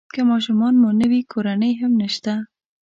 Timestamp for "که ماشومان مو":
0.13-0.89